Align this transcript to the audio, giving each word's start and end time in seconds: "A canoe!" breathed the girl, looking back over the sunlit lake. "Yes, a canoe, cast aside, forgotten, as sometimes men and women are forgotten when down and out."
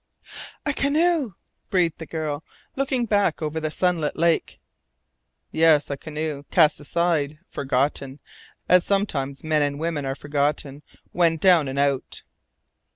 "A 0.65 0.73
canoe!" 0.73 1.33
breathed 1.69 1.99
the 1.99 2.07
girl, 2.07 2.43
looking 2.75 3.05
back 3.05 3.39
over 3.39 3.59
the 3.59 3.69
sunlit 3.69 4.17
lake. 4.17 4.59
"Yes, 5.51 5.91
a 5.91 5.95
canoe, 5.95 6.41
cast 6.49 6.79
aside, 6.79 7.37
forgotten, 7.47 8.19
as 8.67 8.83
sometimes 8.83 9.43
men 9.43 9.61
and 9.61 9.79
women 9.79 10.03
are 10.07 10.15
forgotten 10.15 10.81
when 11.11 11.37
down 11.37 11.67
and 11.67 11.77
out." 11.77 12.23